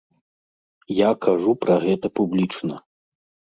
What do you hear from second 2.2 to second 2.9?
публічна.